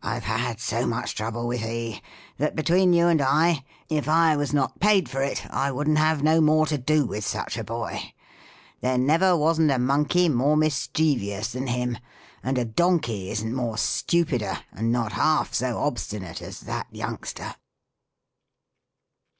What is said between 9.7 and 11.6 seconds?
a monkey more mischicvious